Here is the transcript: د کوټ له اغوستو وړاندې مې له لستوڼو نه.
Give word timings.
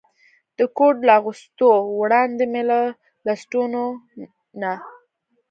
د 0.57 0.59
کوټ 0.77 0.95
له 1.07 1.11
اغوستو 1.19 1.69
وړاندې 2.01 2.43
مې 2.51 2.63
له 2.69 2.79
لستوڼو 3.25 3.85
نه. 4.61 4.73